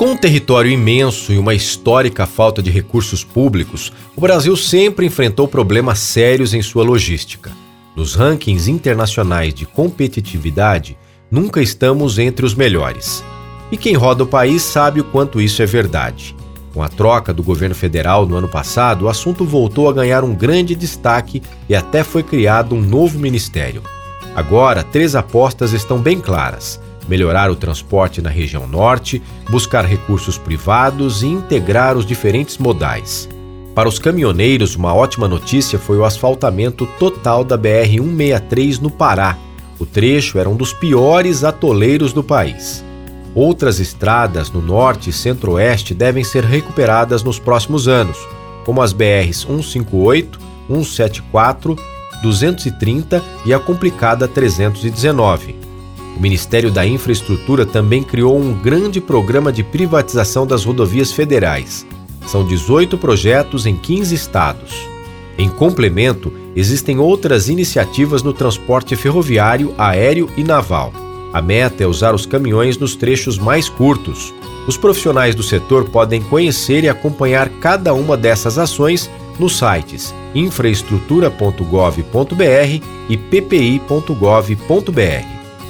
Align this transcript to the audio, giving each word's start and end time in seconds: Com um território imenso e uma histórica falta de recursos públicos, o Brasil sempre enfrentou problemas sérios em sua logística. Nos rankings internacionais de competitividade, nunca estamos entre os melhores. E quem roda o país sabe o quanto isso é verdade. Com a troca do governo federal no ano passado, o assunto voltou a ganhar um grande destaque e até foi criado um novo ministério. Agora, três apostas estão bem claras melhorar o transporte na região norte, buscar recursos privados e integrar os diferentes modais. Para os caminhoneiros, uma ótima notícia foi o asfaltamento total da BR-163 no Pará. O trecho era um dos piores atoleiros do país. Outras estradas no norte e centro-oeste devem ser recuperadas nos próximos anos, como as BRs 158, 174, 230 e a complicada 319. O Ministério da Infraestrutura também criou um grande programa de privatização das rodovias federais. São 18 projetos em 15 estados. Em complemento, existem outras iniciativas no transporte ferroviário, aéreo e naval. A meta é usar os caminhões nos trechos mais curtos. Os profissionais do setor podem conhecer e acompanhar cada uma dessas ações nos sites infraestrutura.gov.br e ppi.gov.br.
Com 0.00 0.12
um 0.12 0.16
território 0.16 0.70
imenso 0.70 1.30
e 1.30 1.36
uma 1.36 1.52
histórica 1.52 2.24
falta 2.24 2.62
de 2.62 2.70
recursos 2.70 3.22
públicos, 3.22 3.92
o 4.16 4.20
Brasil 4.22 4.56
sempre 4.56 5.04
enfrentou 5.04 5.46
problemas 5.46 5.98
sérios 5.98 6.54
em 6.54 6.62
sua 6.62 6.82
logística. 6.82 7.52
Nos 7.94 8.14
rankings 8.14 8.70
internacionais 8.70 9.52
de 9.52 9.66
competitividade, 9.66 10.96
nunca 11.30 11.60
estamos 11.60 12.18
entre 12.18 12.46
os 12.46 12.54
melhores. 12.54 13.22
E 13.70 13.76
quem 13.76 13.92
roda 13.92 14.24
o 14.24 14.26
país 14.26 14.62
sabe 14.62 15.02
o 15.02 15.04
quanto 15.04 15.38
isso 15.38 15.60
é 15.60 15.66
verdade. 15.66 16.34
Com 16.72 16.82
a 16.82 16.88
troca 16.88 17.30
do 17.30 17.42
governo 17.42 17.74
federal 17.74 18.24
no 18.24 18.36
ano 18.36 18.48
passado, 18.48 19.04
o 19.04 19.08
assunto 19.10 19.44
voltou 19.44 19.86
a 19.86 19.92
ganhar 19.92 20.24
um 20.24 20.34
grande 20.34 20.74
destaque 20.74 21.42
e 21.68 21.76
até 21.76 22.02
foi 22.02 22.22
criado 22.22 22.74
um 22.74 22.80
novo 22.80 23.18
ministério. 23.18 23.82
Agora, 24.34 24.82
três 24.82 25.14
apostas 25.14 25.74
estão 25.74 25.98
bem 25.98 26.18
claras 26.18 26.80
melhorar 27.10 27.50
o 27.50 27.56
transporte 27.56 28.22
na 28.22 28.30
região 28.30 28.68
norte, 28.68 29.20
buscar 29.50 29.84
recursos 29.84 30.38
privados 30.38 31.24
e 31.24 31.26
integrar 31.26 31.96
os 31.96 32.06
diferentes 32.06 32.56
modais. 32.56 33.28
Para 33.74 33.88
os 33.88 33.98
caminhoneiros, 33.98 34.76
uma 34.76 34.94
ótima 34.94 35.26
notícia 35.26 35.76
foi 35.76 35.98
o 35.98 36.04
asfaltamento 36.04 36.86
total 37.00 37.42
da 37.42 37.58
BR-163 37.58 38.80
no 38.80 38.90
Pará. 38.90 39.36
O 39.78 39.84
trecho 39.84 40.38
era 40.38 40.48
um 40.48 40.54
dos 40.54 40.72
piores 40.72 41.42
atoleiros 41.42 42.12
do 42.12 42.22
país. 42.22 42.84
Outras 43.34 43.80
estradas 43.80 44.50
no 44.50 44.62
norte 44.62 45.10
e 45.10 45.12
centro-oeste 45.12 45.94
devem 45.94 46.22
ser 46.22 46.44
recuperadas 46.44 47.24
nos 47.24 47.38
próximos 47.40 47.88
anos, 47.88 48.18
como 48.64 48.82
as 48.82 48.92
BRs 48.92 49.38
158, 49.38 50.38
174, 50.68 51.76
230 52.22 53.22
e 53.46 53.54
a 53.54 53.58
complicada 53.58 54.28
319. 54.28 55.59
O 56.16 56.20
Ministério 56.20 56.70
da 56.70 56.86
Infraestrutura 56.86 57.64
também 57.64 58.02
criou 58.02 58.38
um 58.38 58.52
grande 58.52 59.00
programa 59.00 59.52
de 59.52 59.62
privatização 59.62 60.46
das 60.46 60.64
rodovias 60.64 61.12
federais. 61.12 61.86
São 62.26 62.46
18 62.46 62.98
projetos 62.98 63.66
em 63.66 63.76
15 63.76 64.14
estados. 64.14 64.88
Em 65.38 65.48
complemento, 65.48 66.32
existem 66.54 66.98
outras 66.98 67.48
iniciativas 67.48 68.22
no 68.22 68.32
transporte 68.32 68.94
ferroviário, 68.94 69.74
aéreo 69.78 70.28
e 70.36 70.44
naval. 70.44 70.92
A 71.32 71.40
meta 71.40 71.84
é 71.84 71.86
usar 71.86 72.14
os 72.14 72.26
caminhões 72.26 72.76
nos 72.76 72.94
trechos 72.94 73.38
mais 73.38 73.68
curtos. 73.68 74.34
Os 74.66 74.76
profissionais 74.76 75.34
do 75.34 75.42
setor 75.42 75.88
podem 75.88 76.20
conhecer 76.20 76.84
e 76.84 76.88
acompanhar 76.88 77.48
cada 77.60 77.94
uma 77.94 78.16
dessas 78.16 78.58
ações 78.58 79.08
nos 79.38 79.58
sites 79.58 80.14
infraestrutura.gov.br 80.34 82.84
e 83.08 83.16
ppi.gov.br. 83.16 85.39